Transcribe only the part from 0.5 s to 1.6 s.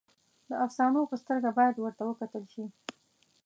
افسانو په سترګه